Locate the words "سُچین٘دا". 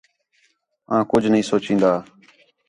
1.49-1.93